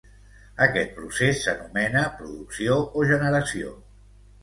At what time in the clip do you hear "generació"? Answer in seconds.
3.15-3.79